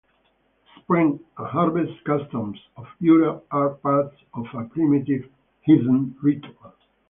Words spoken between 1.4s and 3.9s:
harvest customs of Europe are